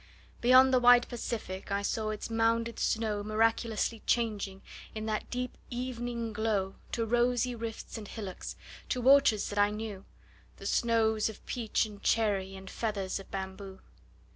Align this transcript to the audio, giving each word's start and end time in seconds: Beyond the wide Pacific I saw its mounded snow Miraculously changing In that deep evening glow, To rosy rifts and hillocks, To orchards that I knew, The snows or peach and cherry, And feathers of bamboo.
Beyond 0.41 0.73
the 0.73 0.79
wide 0.79 1.07
Pacific 1.09 1.71
I 1.71 1.83
saw 1.83 2.09
its 2.09 2.31
mounded 2.31 2.79
snow 2.79 3.21
Miraculously 3.23 4.01
changing 4.07 4.63
In 4.95 5.05
that 5.05 5.29
deep 5.29 5.55
evening 5.69 6.33
glow, 6.33 6.73
To 6.93 7.05
rosy 7.05 7.53
rifts 7.53 7.99
and 7.99 8.07
hillocks, 8.07 8.55
To 8.89 9.07
orchards 9.07 9.47
that 9.51 9.59
I 9.59 9.69
knew, 9.69 10.03
The 10.57 10.65
snows 10.65 11.29
or 11.29 11.35
peach 11.45 11.85
and 11.85 12.01
cherry, 12.01 12.55
And 12.55 12.67
feathers 12.67 13.19
of 13.19 13.29
bamboo. 13.29 13.79